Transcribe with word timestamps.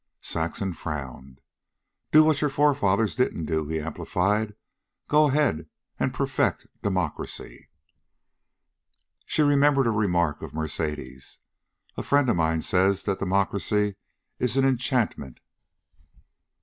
Saxon 0.23 0.73
frowned. 0.73 1.41
"Do 2.11 2.23
what 2.23 2.41
your 2.41 2.49
forefathers 2.49 3.15
didn't 3.15 3.45
do," 3.45 3.67
he 3.67 3.79
amplified. 3.79 4.55
"Go 5.07 5.27
ahead 5.27 5.69
and 5.99 6.11
perfect 6.11 6.65
democracy." 6.81 7.69
She 9.27 9.43
remembered 9.43 9.85
a 9.85 9.91
remark 9.91 10.41
of 10.41 10.55
Mercedes. 10.55 11.37
"A 11.97 12.01
friend 12.01 12.27
of 12.31 12.35
mine 12.35 12.63
says 12.63 13.03
that 13.03 13.19
democracy 13.19 13.95
is 14.39 14.57
an 14.57 14.65
enchantment." 14.65 15.39